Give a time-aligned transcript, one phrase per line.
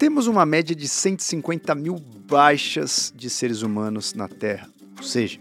[0.00, 4.66] Temos uma média de 150 mil baixas de seres humanos na Terra,
[4.96, 5.38] ou seja,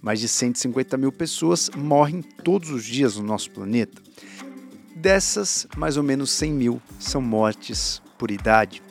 [0.00, 4.00] mais de 150 mil pessoas morrem todos os dias no nosso planeta.
[4.96, 8.82] Dessas, mais ou menos 100 mil são mortes por idade.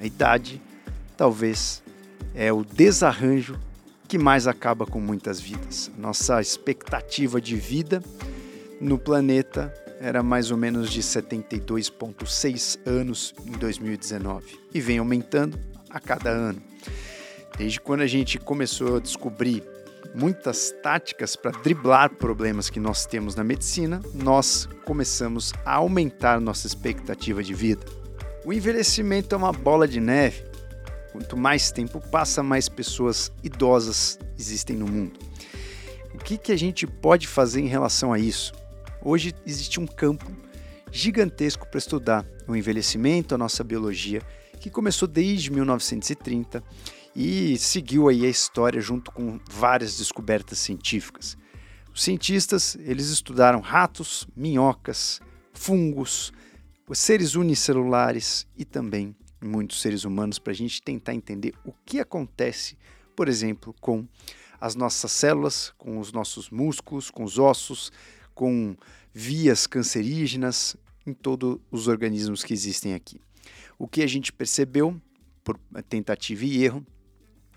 [0.00, 0.58] A idade,
[1.18, 1.82] talvez,
[2.34, 3.60] é o desarranjo
[4.08, 5.90] que mais acaba com muitas vidas.
[5.98, 8.02] Nossa expectativa de vida
[8.80, 9.70] no planeta
[10.00, 15.58] era mais ou menos de 72,6 anos em 2019 e vem aumentando
[15.90, 16.62] a cada ano.
[17.56, 19.62] Desde quando a gente começou a descobrir
[20.14, 26.66] muitas táticas para driblar problemas que nós temos na medicina, nós começamos a aumentar nossa
[26.66, 27.84] expectativa de vida.
[28.44, 30.44] O envelhecimento é uma bola de neve.
[31.12, 35.18] Quanto mais tempo passa, mais pessoas idosas existem no mundo.
[36.14, 38.52] O que, que a gente pode fazer em relação a isso?
[39.08, 40.26] Hoje existe um campo
[40.90, 44.20] gigantesco para estudar o envelhecimento, a nossa biologia,
[44.60, 46.60] que começou desde 1930
[47.14, 51.38] e seguiu aí a história junto com várias descobertas científicas.
[51.94, 55.20] Os cientistas, eles estudaram ratos, minhocas,
[55.52, 56.32] fungos,
[56.88, 62.00] os seres unicelulares e também muitos seres humanos para a gente tentar entender o que
[62.00, 62.76] acontece,
[63.14, 64.04] por exemplo, com
[64.60, 67.92] as nossas células, com os nossos músculos, com os ossos,
[68.36, 68.76] com
[69.18, 73.18] vias cancerígenas em todos os organismos que existem aqui.
[73.78, 75.00] O que a gente percebeu,
[75.42, 75.58] por
[75.88, 76.86] tentativa e erro,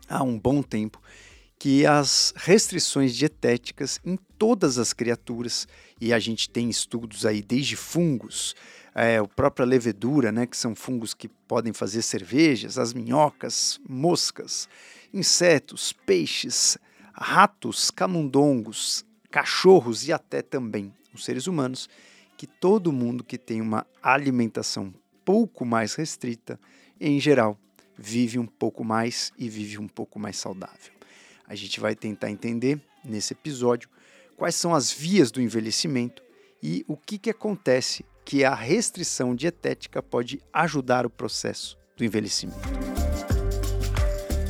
[0.08, 1.02] há um bom tempo,
[1.60, 5.68] que as restrições dietéticas em todas as criaturas,
[6.00, 8.56] e a gente tem estudos aí desde fungos,
[8.96, 14.70] é, a própria levedura, né, que são fungos que podem fazer cervejas, as minhocas, moscas,
[15.14, 16.78] insetos, peixes,
[17.14, 21.90] ratos, camundongos, cachorros e até também os seres humanos,
[22.38, 24.94] que todo mundo que tem uma alimentação
[25.26, 26.60] pouco mais restrita,
[27.00, 27.58] em geral,
[27.98, 30.94] vive um pouco mais e vive um pouco mais saudável.
[31.48, 33.90] A gente vai tentar entender nesse episódio
[34.38, 36.24] quais são as vias do envelhecimento
[36.64, 42.60] e o que, que acontece que a restrição dietética pode ajudar o processo do envelhecimento.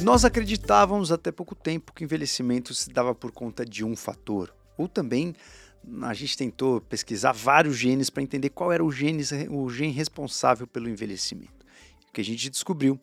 [0.01, 4.53] Nós acreditávamos até pouco tempo que o envelhecimento se dava por conta de um fator,
[4.77, 5.35] ou também
[6.03, 10.67] a gente tentou pesquisar vários genes para entender qual era o gene, o gene responsável
[10.67, 11.65] pelo envelhecimento.
[12.09, 12.99] O que a gente descobriu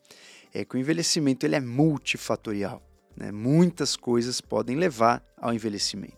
[0.53, 2.83] é que o envelhecimento ele é multifatorial.
[3.17, 3.33] Né?
[3.33, 6.17] Muitas coisas podem levar ao envelhecimento.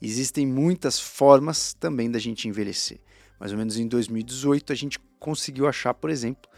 [0.00, 3.00] Existem muitas formas também da gente envelhecer.
[3.38, 6.50] Mais ou menos em 2018 a gente conseguiu achar, por exemplo,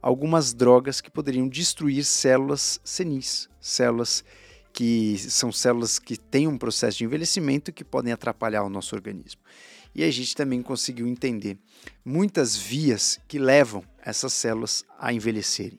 [0.00, 4.24] algumas drogas que poderiam destruir células senis, células
[4.72, 9.40] que são células que têm um processo de envelhecimento que podem atrapalhar o nosso organismo.
[9.94, 11.58] E a gente também conseguiu entender
[12.04, 15.78] muitas vias que levam essas células a envelhecerem.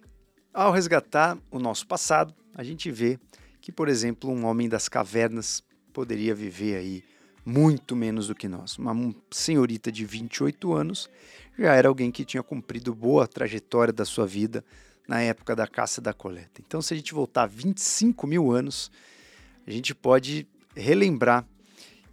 [0.54, 3.20] Ao resgatar o nosso passado, a gente vê
[3.60, 7.04] que, por exemplo, um homem das cavernas poderia viver aí
[7.46, 8.78] muito menos do que nós.
[8.78, 11.10] Uma senhorita de 28 anos
[11.58, 14.64] já era alguém que tinha cumprido boa trajetória da sua vida
[15.08, 16.62] na época da caça e da coleta.
[16.66, 18.92] Então, se a gente voltar 25 mil anos,
[19.66, 21.46] a gente pode relembrar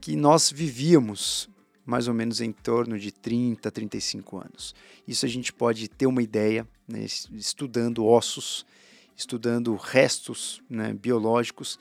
[0.01, 1.49] que nós vivíamos
[1.85, 4.75] mais ou menos em torno de 30, 35 anos.
[5.07, 8.65] Isso a gente pode ter uma ideia né, estudando ossos,
[9.17, 11.79] estudando restos né, biológicos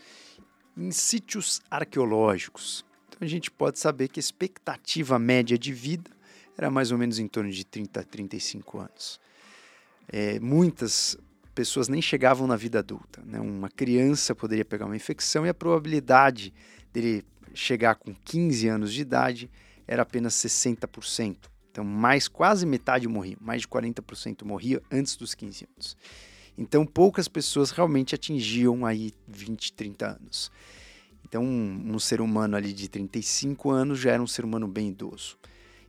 [0.75, 2.83] em sítios arqueológicos.
[3.07, 6.09] Então a gente pode saber que a expectativa média de vida
[6.57, 9.19] era mais ou menos em torno de 30 a 35 anos
[10.11, 11.17] é, muitas
[11.53, 13.21] pessoas nem chegavam na vida adulta.
[13.25, 13.39] Né?
[13.39, 16.53] Uma criança poderia pegar uma infecção e a probabilidade
[16.91, 19.49] dele chegar com 15 anos de idade
[19.87, 21.37] era apenas 60%.
[21.71, 25.97] Então, mais quase metade morria, mais de 40% morria antes dos 15 anos.
[26.57, 30.51] Então, poucas pessoas realmente atingiam aí 20, 30 anos.
[31.23, 34.89] Então, um, um ser humano ali de 35 anos já era um ser humano bem
[34.89, 35.37] idoso.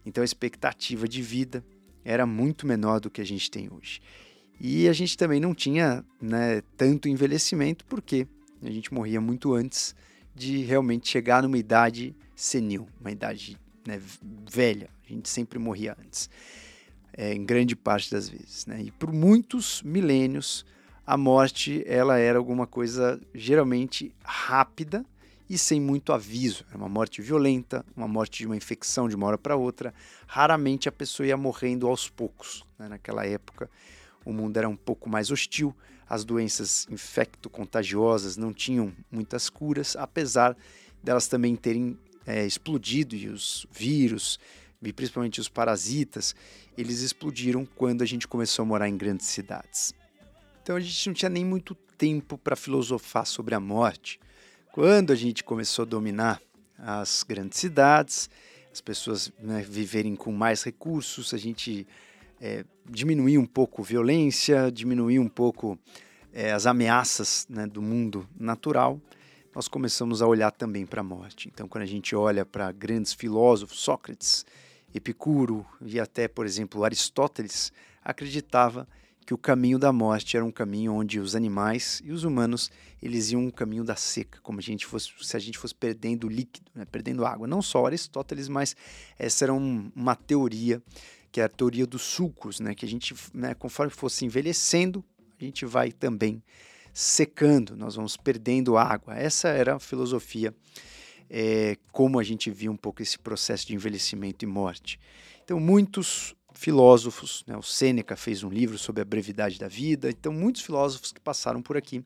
[0.04, 1.64] Então, a expectativa de vida
[2.04, 4.00] era muito menor do que a gente tem hoje.
[4.60, 8.26] E a gente também não tinha né, tanto envelhecimento, porque
[8.62, 9.94] a gente morria muito antes
[10.34, 13.56] de realmente chegar numa idade senil, uma idade
[13.86, 14.00] né,
[14.50, 14.88] velha.
[15.08, 16.28] A gente sempre morria antes,
[17.16, 18.66] é, em grande parte das vezes.
[18.66, 18.82] Né?
[18.82, 20.64] E por muitos milênios,
[21.06, 25.04] a morte ela era alguma coisa geralmente rápida
[25.50, 26.64] e sem muito aviso.
[26.68, 29.92] Era uma morte violenta, uma morte de uma infecção de uma hora para outra.
[30.28, 32.64] Raramente a pessoa ia morrendo aos poucos.
[32.78, 32.88] Né?
[32.88, 33.68] Naquela época,
[34.24, 35.74] o mundo era um pouco mais hostil,
[36.08, 40.56] as doenças infecto-contagiosas não tinham muitas curas, apesar
[41.02, 44.38] delas também terem é, explodido e os vírus
[44.80, 46.34] e principalmente os parasitas,
[46.78, 49.92] eles explodiram quando a gente começou a morar em grandes cidades.
[50.62, 54.20] Então a gente não tinha nem muito tempo para filosofar sobre a morte.
[54.72, 56.40] Quando a gente começou a dominar
[56.78, 58.30] as grandes cidades,
[58.72, 61.88] as pessoas né, viverem com mais recursos, a gente
[62.40, 65.76] é, diminuir um pouco a violência, diminuir um pouco
[66.32, 69.00] é, as ameaças né, do mundo natural,
[69.52, 71.48] nós começamos a olhar também para a morte.
[71.52, 74.46] Então, quando a gente olha para grandes filósofos, Sócrates,
[74.94, 77.72] Epicuro e até, por exemplo, Aristóteles,
[78.04, 78.86] acreditava
[79.26, 82.70] que o caminho da morte era um caminho onde os animais e os humanos
[83.02, 86.28] eles iam um caminho da seca, como a gente fosse, se a gente fosse perdendo
[86.28, 87.46] líquido, né, perdendo água.
[87.46, 88.74] Não só Aristóteles, mas
[89.18, 90.82] essa era um, uma teoria
[91.32, 95.04] que é a teoria dos sulcos, né, que a gente, né, conforme fosse envelhecendo,
[95.40, 96.42] a gente vai também
[96.92, 99.16] secando, nós vamos perdendo água.
[99.16, 100.52] Essa era a filosofia,
[101.28, 104.98] é, como a gente viu um pouco esse processo de envelhecimento e morte.
[105.44, 110.30] Então, muitos filósofos, né, o Sêneca fez um livro sobre a brevidade da vida, então
[110.30, 112.04] muitos filósofos que passaram por aqui,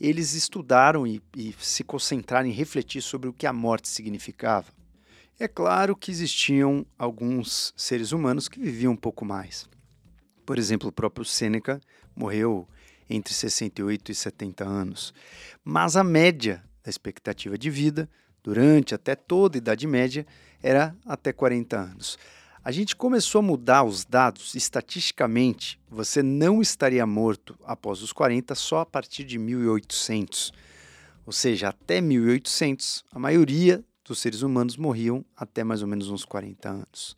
[0.00, 4.68] eles estudaram e, e se concentraram em refletir sobre o que a morte significava.
[5.38, 9.68] É claro que existiam alguns seres humanos que viviam um pouco mais.
[10.46, 11.78] Por exemplo, o próprio Sêneca
[12.16, 12.66] morreu
[13.08, 15.12] entre 68 e 70 anos.
[15.62, 18.08] Mas a média da expectativa de vida,
[18.42, 20.26] durante até toda a Idade Média,
[20.62, 22.18] era até 40 anos.
[22.62, 28.54] A gente começou a mudar os dados, estatisticamente, você não estaria morto após os 40
[28.54, 30.52] só a partir de 1800.
[31.24, 36.22] Ou seja, até 1800, a maioria dos seres humanos morriam até mais ou menos uns
[36.26, 37.16] 40 anos.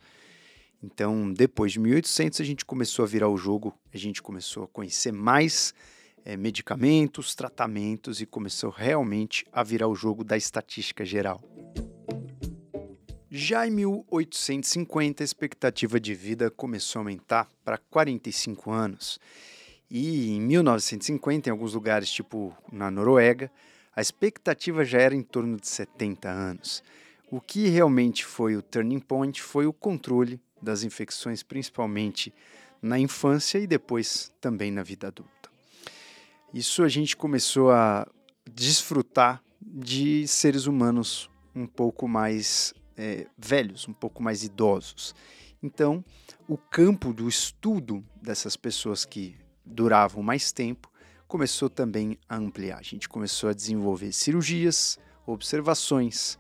[0.81, 4.69] Então, depois de 1800, a gente começou a virar o jogo, a gente começou a
[4.69, 5.75] conhecer mais
[6.25, 11.43] é, medicamentos, tratamentos e começou realmente a virar o jogo da estatística geral.
[13.35, 19.19] Já em 1850, a expectativa de vida começou a aumentar para 45 anos.
[19.91, 23.51] E em 1950, em alguns lugares, tipo na Noruega,
[23.97, 26.85] a expectativa já era em torno de 70 anos.
[27.31, 32.35] O que realmente foi o turning point foi o controle das infecções, principalmente
[32.83, 35.51] na infância e depois também na vida adulta.
[36.53, 38.07] Isso a gente começou a
[38.45, 45.15] desfrutar de seres humanos um pouco mais é, velhos, um pouco mais idosos.
[45.63, 46.05] Então,
[46.49, 50.91] o campo do estudo dessas pessoas que duravam mais tempo
[51.29, 52.79] começou também a ampliar.
[52.79, 56.39] A gente começou a desenvolver cirurgias, observações,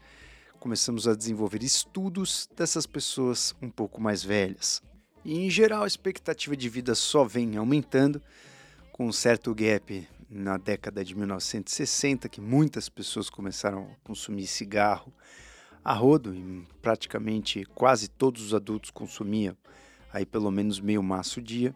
[0.59, 4.83] começamos a desenvolver estudos dessas pessoas um pouco mais velhas.
[5.25, 8.21] E em geral a expectativa de vida só vem aumentando,
[8.93, 15.13] com um certo gap na década de 1960, que muitas pessoas começaram a consumir cigarro
[15.85, 19.57] a rodo, e praticamente quase todos os adultos consumiam
[20.13, 21.75] aí pelo menos meio maço dia.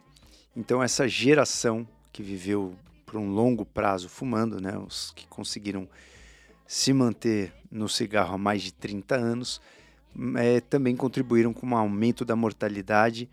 [0.55, 2.75] Então essa geração que viveu
[3.05, 5.87] por um longo prazo fumando, né, os que conseguiram
[6.65, 9.61] se manter no cigarro há mais de 30 anos,
[10.35, 13.29] é, também contribuíram com um aumento da mortalidade,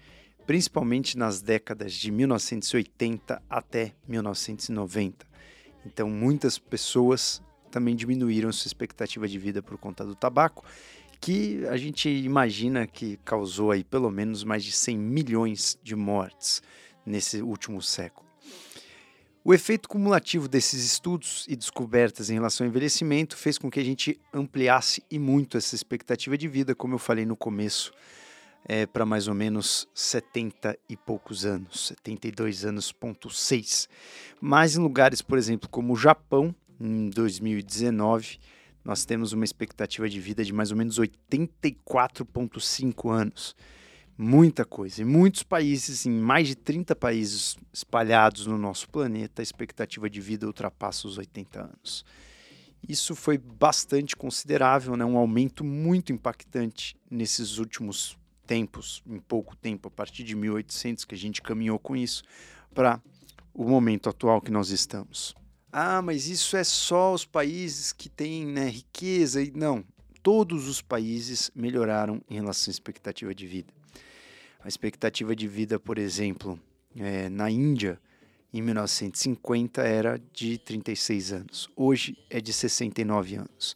[0.46, 5.26] principalmente nas décadas de 1980 até 1990.
[5.86, 7.42] Então, muitas pessoas
[7.74, 10.64] também diminuíram sua expectativa de vida por conta do tabaco,
[11.20, 16.62] que a gente imagina que causou aí pelo menos mais de 100 milhões de mortes
[17.04, 18.24] nesse último século.
[19.42, 23.84] O efeito cumulativo desses estudos e descobertas em relação ao envelhecimento fez com que a
[23.84, 27.92] gente ampliasse e muito essa expectativa de vida, como eu falei no começo,
[28.66, 33.88] é, para mais ou menos 70 e poucos anos, 72 anos, ponto 6.
[34.40, 38.38] Mas em lugares, por exemplo, como o Japão, em 2019,
[38.84, 43.56] nós temos uma expectativa de vida de mais ou menos 84,5 anos
[44.16, 45.02] muita coisa.
[45.02, 50.20] Em muitos países, em mais de 30 países espalhados no nosso planeta, a expectativa de
[50.20, 52.04] vida ultrapassa os 80 anos.
[52.86, 55.04] Isso foi bastante considerável, né?
[55.04, 61.14] um aumento muito impactante nesses últimos tempos, em pouco tempo, a partir de 1800 que
[61.14, 62.22] a gente caminhou com isso,
[62.74, 63.00] para
[63.54, 65.34] o momento atual que nós estamos.
[65.76, 69.84] Ah, mas isso é só os países que têm né, riqueza e não.
[70.22, 73.74] Todos os países melhoraram em relação à expectativa de vida.
[74.62, 76.60] A expectativa de vida, por exemplo,
[76.96, 77.98] é, na Índia,
[78.52, 81.68] em 1950 era de 36 anos.
[81.74, 83.74] Hoje é de 69 anos.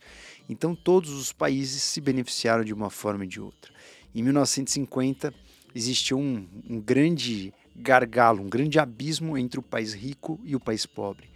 [0.48, 3.72] Então todos os países se beneficiaram de uma forma ou de outra.
[4.14, 5.34] Em 1950
[5.74, 10.86] existiu um, um grande gargalo, um grande abismo entre o país rico e o país
[10.86, 11.28] pobre.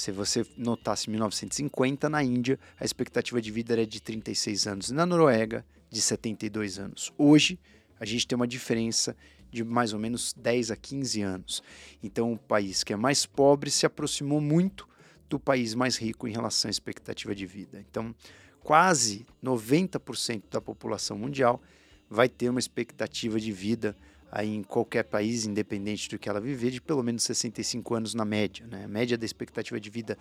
[0.00, 5.04] Se você notasse 1950, na Índia, a expectativa de vida era de 36 anos, na
[5.04, 7.12] Noruega, de 72 anos.
[7.18, 7.58] Hoje,
[8.00, 9.14] A gente tem uma diferença
[9.52, 11.62] de mais ou menos 10 a 15 anos.
[12.02, 14.88] Então, o país que é mais pobre se aproximou muito
[15.28, 17.84] do país mais rico em relação à expectativa de vida.
[17.90, 18.14] Então,
[18.60, 21.60] quase 90% da população mundial
[22.08, 23.94] vai ter uma expectativa de vida
[24.30, 28.24] aí em qualquer país, independente do que ela viver, de pelo menos 65 anos na
[28.24, 28.66] média.
[28.66, 28.84] Né?
[28.84, 30.16] A média da expectativa de vida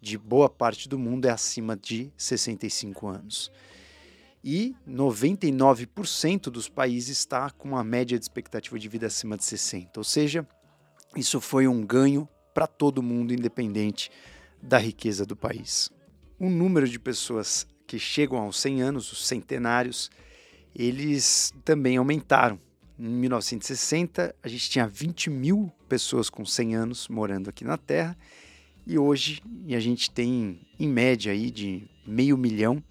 [0.00, 3.50] de boa parte do mundo é acima de 65 anos.
[4.44, 9.98] E 99% dos países está com uma média de expectativa de vida acima de 60.
[9.98, 10.46] Ou seja,
[11.16, 14.10] isso foi um ganho para todo mundo, independente
[14.62, 15.90] da riqueza do país.
[16.38, 20.10] O número de pessoas que chegam aos 100 anos, os centenários,
[20.74, 22.60] eles também aumentaram.
[22.98, 28.16] Em 1960, a gente tinha 20 mil pessoas com 100 anos morando aqui na Terra,
[28.86, 32.82] e hoje a gente tem, em média, aí, de meio milhão,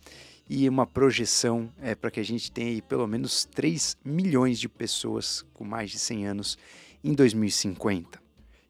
[0.47, 4.69] e uma projeção é para que a gente tenha aí pelo menos 3 milhões de
[4.69, 6.57] pessoas com mais de 100 anos
[7.03, 8.21] em 2050.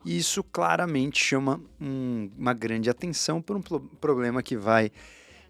[0.06, 4.90] E isso claramente chama um, uma grande atenção por um problema que vai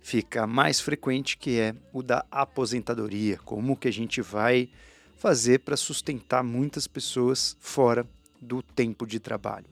[0.01, 3.37] ficar mais frequente, que é o da aposentadoria.
[3.45, 4.69] Como que a gente vai
[5.15, 8.05] fazer para sustentar muitas pessoas fora
[8.41, 9.65] do tempo de trabalho?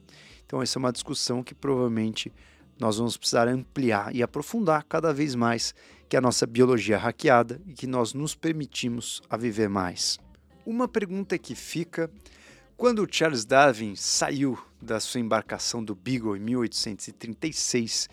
[0.46, 2.32] Então essa é uma discussão que provavelmente
[2.78, 5.74] nós vamos precisar ampliar e aprofundar cada vez mais
[6.08, 10.18] que a nossa biologia é hackeada e que nós nos permitimos a viver mais.
[10.66, 12.10] Uma pergunta que fica
[12.76, 18.08] quando Charles Darwin saiu da sua embarcação do Beagle em 1836,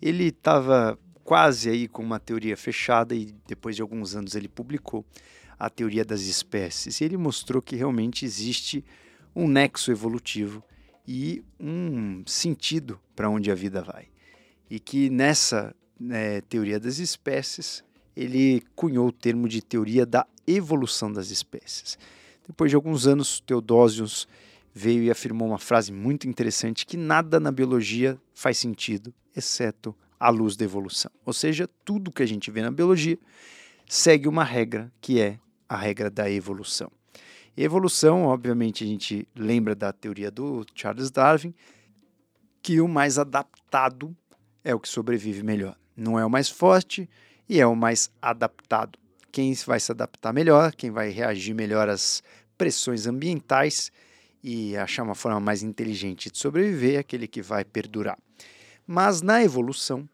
[0.00, 5.04] ele estava quase aí com uma teoria fechada e depois de alguns anos ele publicou
[5.64, 7.00] a teoria das espécies.
[7.00, 8.84] E ele mostrou que realmente existe
[9.34, 10.62] um nexo evolutivo
[11.08, 14.08] e um sentido para onde a vida vai.
[14.68, 17.82] E que nessa né, teoria das espécies
[18.14, 21.98] ele cunhou o termo de teoria da evolução das espécies.
[22.46, 24.28] Depois de alguns anos, Teodósios
[24.72, 30.28] veio e afirmou uma frase muito interessante que nada na biologia faz sentido, exceto a
[30.28, 31.10] luz da evolução.
[31.24, 33.18] Ou seja, tudo que a gente vê na biologia
[33.88, 36.90] segue uma regra, que é a regra da evolução.
[37.56, 41.54] Evolução, obviamente, a gente lembra da teoria do Charles Darwin,
[42.62, 44.16] que o mais adaptado
[44.64, 45.76] é o que sobrevive melhor.
[45.96, 47.08] Não é o mais forte
[47.48, 48.98] e é o mais adaptado
[49.34, 52.22] quem vai se adaptar melhor, quem vai reagir melhor às
[52.56, 53.90] pressões ambientais
[54.40, 58.16] e achar uma forma mais inteligente de sobreviver é aquele que vai perdurar.
[58.86, 60.08] Mas na evolução,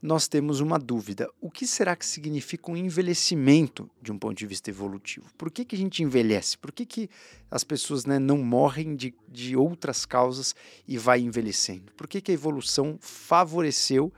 [0.00, 1.28] nós temos uma dúvida.
[1.40, 5.26] O que será que significa um envelhecimento de um ponto de vista evolutivo?
[5.36, 6.56] Por que, que a gente envelhece?
[6.56, 7.10] Por que, que
[7.50, 10.54] as pessoas né, não morrem de, de outras causas
[10.86, 11.92] e vai envelhecendo?
[11.96, 14.12] Por que, que a evolução favoreceu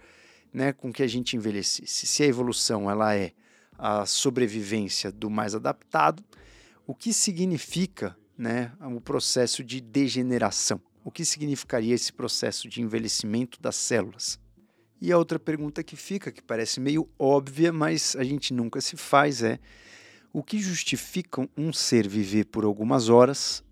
[0.53, 2.07] né, com que a gente envelhecesse?
[2.07, 3.33] Se a evolução ela é
[3.79, 6.23] a sobrevivência do mais adaptado,
[6.87, 10.81] o que significa né, o processo de degeneração?
[11.03, 14.39] O que significaria esse processo de envelhecimento das células?
[15.01, 18.97] E a outra pergunta que fica, que parece meio óbvia, mas a gente nunca se
[18.97, 19.59] faz, é
[20.33, 23.65] o que justifica um ser viver por algumas horas,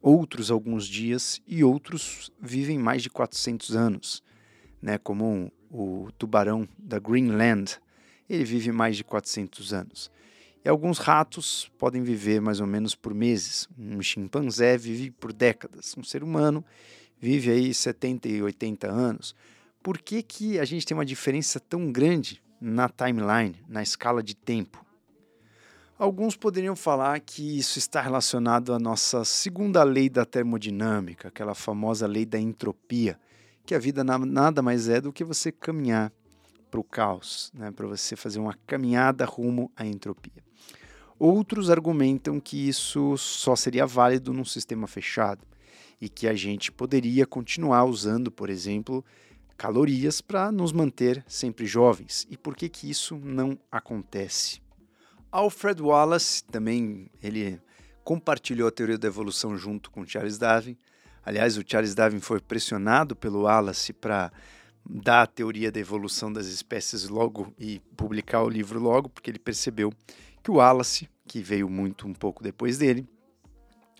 [0.00, 4.22] outros alguns dias e outros vivem mais de 400 anos,
[4.80, 7.78] né, como o tubarão da Greenland,
[8.28, 10.10] ele vive mais de 400 anos.
[10.64, 13.68] E alguns ratos podem viver mais ou menos por meses.
[13.78, 15.94] Um chimpanzé vive por décadas.
[15.96, 16.64] Um ser humano
[17.20, 19.34] vive aí 70 e 80 anos.
[19.86, 24.34] Por que, que a gente tem uma diferença tão grande na timeline, na escala de
[24.34, 24.84] tempo?
[25.96, 32.04] Alguns poderiam falar que isso está relacionado à nossa segunda lei da termodinâmica, aquela famosa
[32.04, 33.16] lei da entropia,
[33.64, 36.12] que a vida nada mais é do que você caminhar
[36.68, 40.42] para o caos, né, para você fazer uma caminhada rumo à entropia.
[41.16, 45.46] Outros argumentam que isso só seria válido num sistema fechado
[46.00, 49.04] e que a gente poderia continuar usando, por exemplo,
[49.56, 52.26] calorias para nos manter sempre jovens.
[52.30, 54.60] E por que que isso não acontece?
[55.30, 57.60] Alfred Wallace também ele
[58.04, 60.76] compartilhou a teoria da evolução junto com Charles Darwin.
[61.24, 64.32] Aliás, o Charles Darwin foi pressionado pelo Wallace para
[64.88, 69.38] dar a teoria da evolução das espécies logo e publicar o livro logo, porque ele
[69.38, 69.92] percebeu
[70.42, 73.04] que o Wallace, que veio muito um pouco depois dele,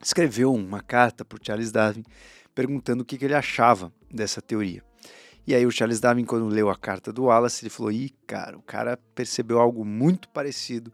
[0.01, 2.05] escreveu uma carta para o Charles Darwin
[2.55, 4.83] perguntando o que, que, ele achava dessa teoria.
[5.47, 8.59] E aí o Charles Darwin, quando leu a carta do Wallace, ele falou: "Ih, cara,
[8.59, 10.93] o cara percebeu algo muito parecido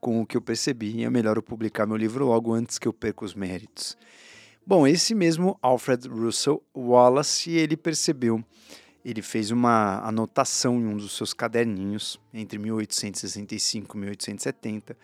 [0.00, 2.88] com o que eu percebi, e é melhor eu publicar meu livro logo antes que
[2.88, 3.96] eu perca os méritos."
[4.66, 8.44] Bom, esse mesmo Alfred Russel Wallace, ele percebeu
[9.04, 14.96] ele fez uma anotação em um dos seus caderninhos entre 1865 e 1870,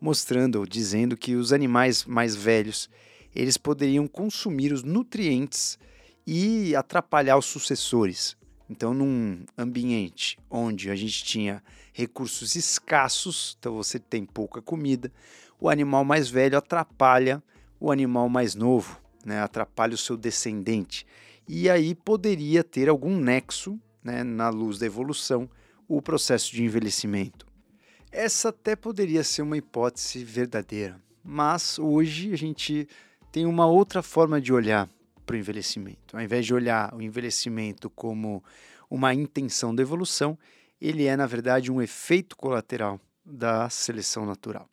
[0.00, 2.90] mostrando ou dizendo que os animais mais velhos
[3.34, 5.78] eles poderiam consumir os nutrientes
[6.26, 8.36] e atrapalhar os sucessores.
[8.68, 15.12] Então, num ambiente onde a gente tinha recursos escassos, então você tem pouca comida,
[15.60, 17.42] o animal mais velho atrapalha
[17.78, 19.42] o animal mais novo, né?
[19.42, 21.06] atrapalha o seu descendente.
[21.46, 25.48] E aí poderia ter algum nexo, né, na luz da evolução,
[25.86, 27.46] o processo de envelhecimento.
[28.10, 32.88] Essa até poderia ser uma hipótese verdadeira, mas hoje a gente
[33.30, 34.88] tem uma outra forma de olhar
[35.24, 36.16] para o envelhecimento.
[36.16, 38.42] Ao invés de olhar o envelhecimento como
[38.90, 40.38] uma intenção da evolução,
[40.80, 44.68] ele é, na verdade, um efeito colateral da seleção natural.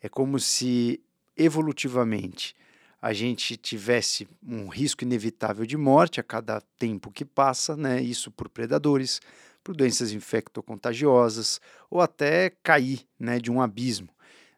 [0.00, 1.00] É como se
[1.36, 2.54] evolutivamente
[3.02, 8.00] a gente tivesse um risco inevitável de morte a cada tempo que passa, né?
[8.00, 9.20] Isso por predadores,
[9.64, 14.08] por doenças infectocontagiosas ou até cair, né, de um abismo.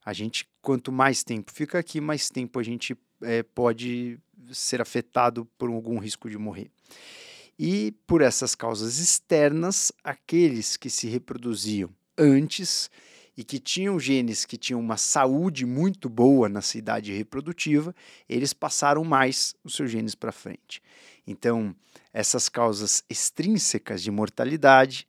[0.05, 4.19] A gente, quanto mais tempo fica aqui, mais tempo a gente é, pode
[4.53, 6.71] ser afetado por algum risco de morrer.
[7.59, 12.91] E por essas causas externas, aqueles que se reproduziam antes
[13.37, 17.95] e que tinham genes que tinham uma saúde muito boa na idade reprodutiva,
[18.29, 20.83] eles passaram mais os seus genes para frente.
[21.27, 21.75] Então,
[22.13, 25.07] essas causas extrínsecas de mortalidade,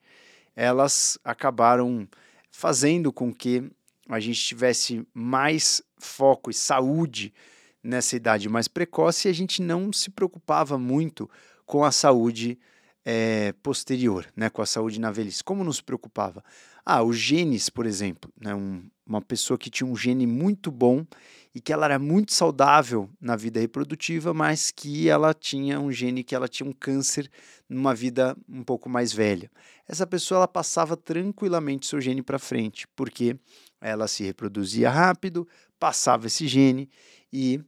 [0.56, 2.08] elas acabaram
[2.50, 3.70] fazendo com que
[4.08, 7.34] a gente tivesse mais foco e saúde
[7.84, 11.30] nessa idade mais precoce e a gente não se preocupava muito
[11.66, 12.58] com a saúde
[13.06, 15.44] é, posterior, né, com a saúde na velhice.
[15.44, 16.44] Como não se preocupava?
[16.86, 21.06] Ah, os genes, por exemplo, né, um, uma pessoa que tinha um gene muito bom
[21.54, 26.24] e que ela era muito saudável na vida reprodutiva, mas que ela tinha um gene
[26.24, 27.30] que ela tinha um câncer
[27.70, 29.52] numa vida um pouco mais velha.
[29.88, 33.36] Essa pessoa ela passava tranquilamente seu gene para frente, porque
[33.80, 35.48] ela se reproduzia rápido,
[35.78, 36.90] passava esse gene
[37.32, 37.62] e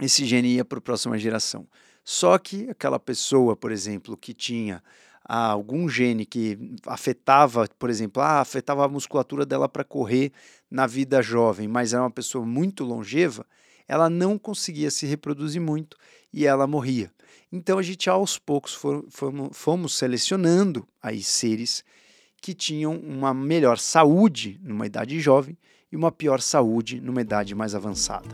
[0.00, 1.66] esse gene ia para a próxima geração.
[2.04, 4.82] Só que aquela pessoa, por exemplo, que tinha
[5.24, 10.32] ah, algum gene que afetava, por exemplo, ah, afetava a musculatura dela para correr
[10.70, 13.46] na vida jovem, mas era uma pessoa muito longeva,
[13.88, 15.96] ela não conseguia se reproduzir muito
[16.32, 17.10] e ela morria.
[17.50, 21.84] Então a gente aos poucos for, fomos, fomos selecionando aí seres
[22.42, 25.56] que tinham uma melhor saúde numa idade jovem
[25.90, 28.28] e uma pior saúde numa idade mais avançada.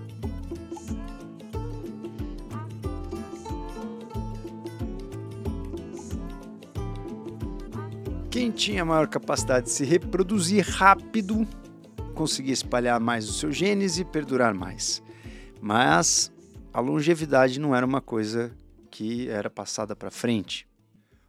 [8.30, 11.44] Quem tinha maior capacidade de se reproduzir rápido
[12.14, 15.02] conseguia espalhar mais os seus genes e perdurar mais.
[15.60, 16.32] Mas
[16.72, 18.56] a longevidade não era uma coisa
[18.88, 20.68] que era passada para frente.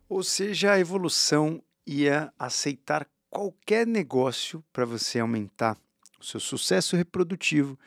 [0.08, 5.76] Ou seja, a evolução ia aceitar qualquer negócio para você aumentar
[6.20, 7.80] o seu sucesso reprodutivo,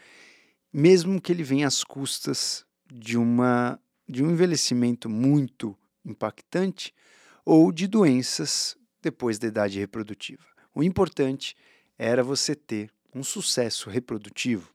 [0.72, 6.92] mesmo que ele venha às custas de uma de um envelhecimento muito impactante
[7.44, 10.44] ou de doenças depois da idade reprodutiva.
[10.74, 11.54] O importante
[11.96, 14.70] era você ter um sucesso reprodutivo.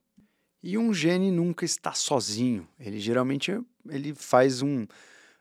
[0.62, 2.66] E um gene nunca está sozinho.
[2.78, 4.86] Ele geralmente ele faz um,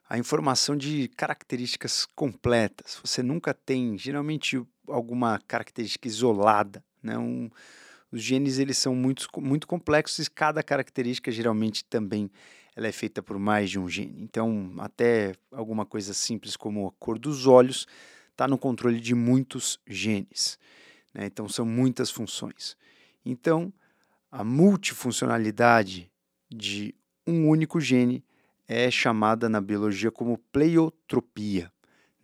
[0.09, 2.99] a informação de características completas.
[3.03, 6.83] Você nunca tem, geralmente, alguma característica isolada.
[7.01, 7.17] Né?
[7.17, 7.49] Um,
[8.11, 12.31] os genes eles são muito, muito complexos e cada característica geralmente também
[12.75, 14.21] ela é feita por mais de um gene.
[14.21, 17.85] Então, até alguma coisa simples como a cor dos olhos
[18.39, 20.57] está no controle de muitos genes.
[21.13, 21.25] Né?
[21.25, 22.77] Então, são muitas funções.
[23.25, 23.73] Então,
[24.31, 26.09] a multifuncionalidade
[26.49, 26.95] de
[27.27, 28.23] um único gene
[28.65, 31.69] é chamada na biologia como pleiotropia.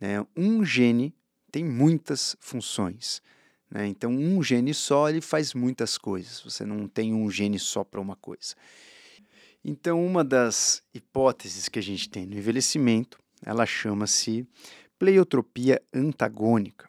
[0.00, 0.26] Né?
[0.34, 1.14] Um gene
[1.52, 3.20] tem muitas funções.
[3.70, 3.86] Né?
[3.86, 6.40] Então, um gene só ele faz muitas coisas.
[6.40, 8.54] Você não tem um gene só para uma coisa.
[9.62, 14.46] Então, uma das hipóteses que a gente tem no envelhecimento, ela chama-se
[14.98, 16.88] pleiotropia antagônica.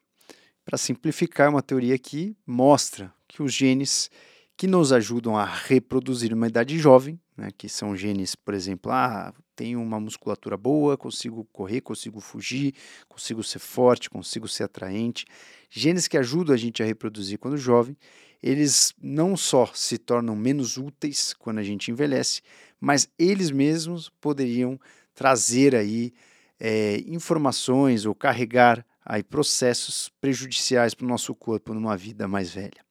[0.66, 4.10] Para simplificar, é uma teoria que mostra que os genes
[4.58, 9.32] que nos ajudam a reproduzir uma idade jovem, né, que são genes, por exemplo, ah,
[9.56, 12.74] tenho uma musculatura boa, consigo correr, consigo fugir,
[13.08, 15.26] consigo ser forte, consigo ser atraente.
[15.70, 17.96] Genes que ajudam a gente a reproduzir quando jovem,
[18.42, 22.42] eles não só se tornam menos úteis quando a gente envelhece,
[22.80, 24.80] mas eles mesmos poderiam
[25.14, 26.14] trazer aí
[26.60, 32.86] é, informações ou carregar aí processos prejudiciais para o nosso corpo numa vida mais velha.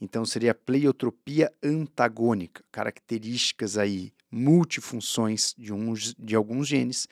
[0.00, 7.08] Então seria a pleiotropia antagônica, características aí multifunções de, uns, de alguns genes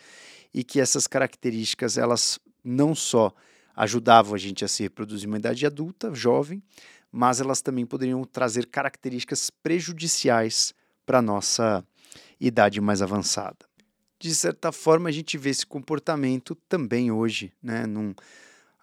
[0.52, 3.33] e que essas características elas não só
[3.74, 6.62] ajudavam a gente a se reproduzir uma idade adulta, jovem,
[7.11, 10.74] mas elas também poderiam trazer características prejudiciais
[11.07, 11.85] para nossa
[12.40, 13.71] idade mais avançada.
[14.22, 18.14] De certa forma, a gente vê esse comportamento também hoje, né, num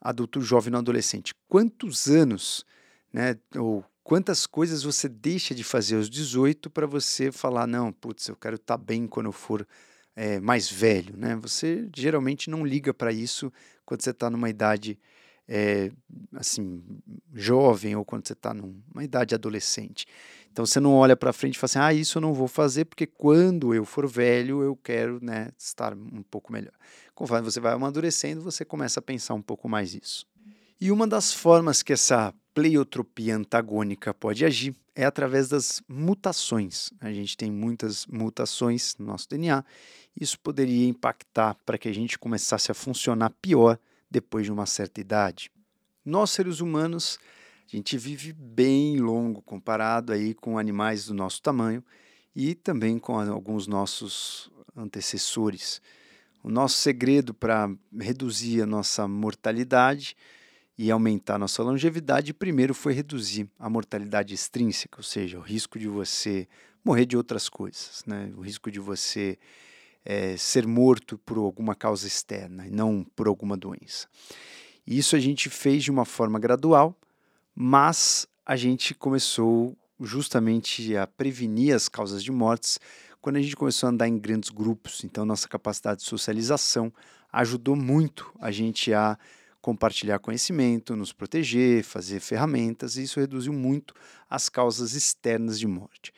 [0.02, 1.34] adulto jovem no adolescente.
[1.47, 2.65] Quantos anos,
[3.13, 8.28] né, ou quantas coisas você deixa de fazer aos 18 para você falar, não, putz,
[8.28, 9.65] eu quero estar tá bem quando eu for
[10.13, 11.38] é, mais velho, né?
[11.38, 13.49] Você geralmente não liga para isso
[13.86, 14.99] quando você está numa idade
[15.47, 15.89] é,
[16.36, 16.84] assim
[17.34, 20.06] jovem ou quando você está numa idade adolescente.
[20.52, 22.86] Então você não olha para frente e fala assim, ah, isso eu não vou fazer
[22.86, 26.74] porque quando eu for velho eu quero né, estar um pouco melhor.
[27.16, 30.26] Conforme você vai amadurecendo, você começa a pensar um pouco mais isso.
[30.82, 36.90] E uma das formas que essa pleiotropia antagônica pode agir é através das mutações.
[37.00, 39.64] A gente tem muitas mutações no nosso DNA.
[40.20, 45.00] Isso poderia impactar para que a gente começasse a funcionar pior depois de uma certa
[45.00, 45.52] idade.
[46.04, 47.20] Nós, seres humanos,
[47.71, 51.84] a gente vive bem longo comparado aí com animais do nosso tamanho
[52.36, 55.79] e também com alguns nossos antecessores.
[56.43, 60.17] O nosso segredo para reduzir a nossa mortalidade
[60.75, 65.77] e aumentar a nossa longevidade, primeiro foi reduzir a mortalidade extrínseca, ou seja, o risco
[65.77, 66.47] de você
[66.84, 68.32] morrer de outras coisas, né?
[68.36, 69.38] o risco de você
[70.03, 74.08] é, ser morto por alguma causa externa e não por alguma doença.
[74.88, 76.97] Isso a gente fez de uma forma gradual,
[77.62, 82.80] mas a gente começou justamente a prevenir as causas de mortes
[83.19, 85.04] quando a gente começou a andar em grandes grupos.
[85.04, 86.89] Então, nossa capacidade de socialização
[87.34, 89.19] ajudou muito a gente a
[89.62, 93.93] compartilhar conhecimento, nos proteger, fazer ferramentas, e isso reduziu muito
[94.30, 96.13] as causas externas de morte.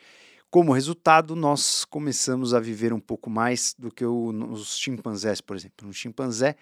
[0.48, 5.56] Como resultado, nós começamos a viver um pouco mais do que o, os chimpanzés, por
[5.56, 5.88] exemplo.
[5.88, 6.54] Um chimpanzé,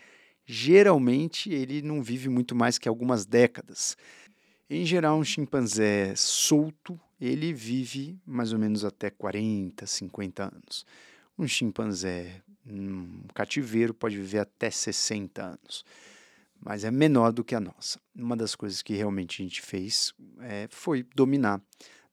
[0.46, 3.94] geralmente, ele não vive muito mais que algumas décadas.
[4.72, 10.86] Em geral, um chimpanzé solto, ele vive mais ou menos até 40, 50 anos.
[11.36, 15.84] Um chimpanzé um cativeiro pode viver até 60 anos,
[16.56, 18.00] mas é menor do que a nossa.
[18.14, 21.60] Uma das coisas que realmente a gente fez é, foi dominar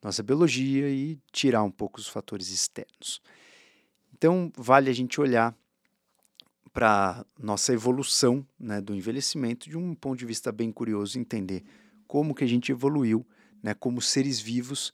[0.01, 3.21] nossa biologia e tirar um pouco os fatores externos.
[4.15, 5.55] Então, vale a gente olhar
[6.73, 11.63] para nossa evolução né, do envelhecimento de um ponto de vista bem curioso, entender
[12.07, 13.25] como que a gente evoluiu
[13.61, 14.93] né, como seres vivos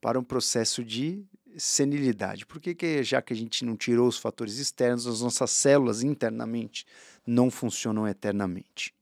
[0.00, 1.24] para um processo de
[1.56, 2.46] senilidade.
[2.46, 6.02] Por que, que, já que a gente não tirou os fatores externos, as nossas células
[6.02, 6.84] internamente
[7.26, 8.94] não funcionam eternamente?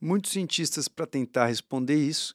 [0.00, 2.34] Muitos cientistas, para tentar responder isso,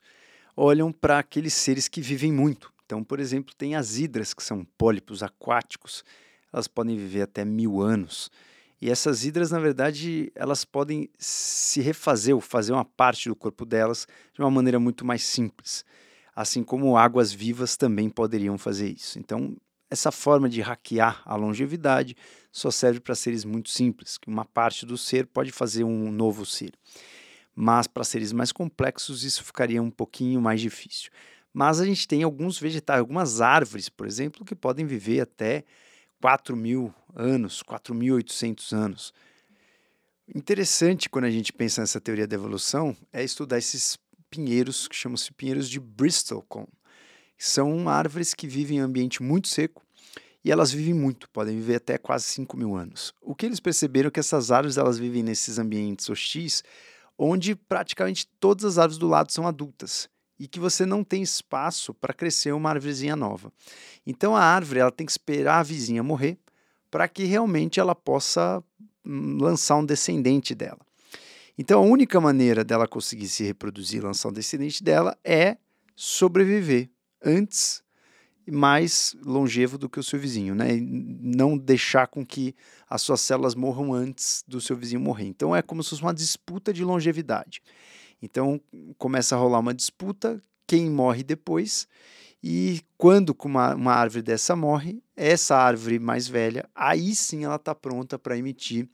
[0.55, 2.73] olham para aqueles seres que vivem muito.
[2.85, 6.03] Então, por exemplo, tem as hidras, que são pólipos aquáticos,
[6.51, 8.29] elas podem viver até mil anos.
[8.83, 13.65] E essas hidras, na verdade, elas podem se refazer ou fazer uma parte do corpo
[13.65, 15.85] delas de uma maneira muito mais simples.
[16.35, 19.17] Assim como águas vivas também poderiam fazer isso.
[19.17, 19.55] Então,
[19.89, 22.13] essa forma de hackear a longevidade
[22.51, 26.45] só serve para seres muito simples, que uma parte do ser pode fazer um novo
[26.45, 26.73] ser.
[27.55, 31.09] Mas para seres mais complexos, isso ficaria um pouquinho mais difícil.
[31.53, 35.63] Mas a gente tem alguns vegetais, algumas árvores, por exemplo, que podem viver até
[36.23, 39.13] 4 mil anos, 4.800 anos.
[40.33, 45.33] Interessante quando a gente pensa nessa teoria da evolução é estudar esses pinheiros que chamam-se
[45.33, 46.45] pinheiros de Bristol.
[47.37, 49.85] São árvores que vivem em ambiente muito seco
[50.45, 53.13] e elas vivem muito, podem viver até quase 5 mil anos.
[53.21, 56.63] O que eles perceberam é que essas árvores elas vivem nesses ambientes hostis,
[57.17, 60.09] onde praticamente todas as árvores do lado são adultas
[60.43, 63.49] e que você não tem espaço para crescer uma árvorezinha nova.
[64.05, 66.37] Então a árvore ela tem que esperar a vizinha morrer
[66.91, 68.61] para que realmente ela possa
[69.05, 70.79] hum, lançar um descendente dela.
[71.57, 75.55] Então a única maneira dela conseguir se reproduzir, lançar um descendente dela é
[75.95, 76.89] sobreviver
[77.23, 77.81] antes
[78.45, 80.75] mais longevo do que o seu vizinho, né?
[80.75, 82.53] E não deixar com que
[82.89, 85.27] as suas células morram antes do seu vizinho morrer.
[85.27, 87.61] Então é como se fosse uma disputa de longevidade.
[88.23, 88.61] Então
[88.97, 91.85] começa a rolar uma disputa, quem morre depois,
[92.41, 97.75] e quando uma, uma árvore dessa morre, essa árvore mais velha, aí sim ela está
[97.75, 98.87] pronta para emitir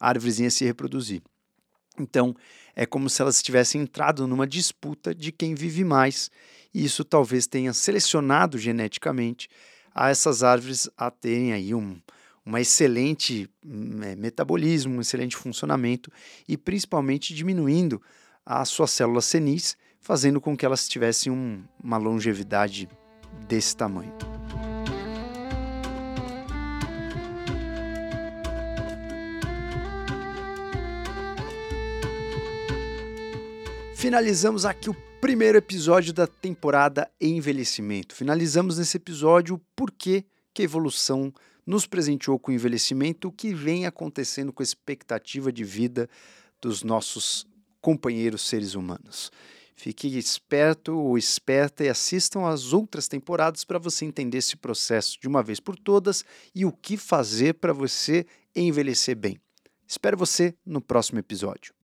[0.00, 1.22] a árvorezinha se reproduzir.
[2.00, 2.34] Então
[2.74, 6.28] é como se elas tivessem entrado numa disputa de quem vive mais,
[6.74, 9.48] e isso talvez tenha selecionado geneticamente
[9.94, 11.96] a essas árvores a terem aí um,
[12.44, 13.48] uma excelente
[14.02, 16.10] é, metabolismo, um excelente funcionamento
[16.48, 18.02] e principalmente diminuindo
[18.50, 22.88] as suas células senis, fazendo com que elas tivessem um, uma longevidade
[23.46, 24.16] desse tamanho.
[33.94, 38.14] Finalizamos aqui o Primeiro episódio da temporada Envelhecimento.
[38.14, 41.34] Finalizamos nesse episódio o porquê que a evolução
[41.66, 46.08] nos presenteou com o envelhecimento, o que vem acontecendo com a expectativa de vida
[46.62, 47.46] dos nossos
[47.88, 49.32] companheiros seres humanos.
[49.74, 55.26] Fique esperto ou esperta e assistam às outras temporadas para você entender esse processo de
[55.26, 56.22] uma vez por todas
[56.54, 59.40] e o que fazer para você envelhecer bem.
[59.86, 61.77] Espero você no próximo episódio.